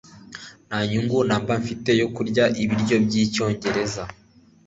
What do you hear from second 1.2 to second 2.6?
namba mfite yo kurya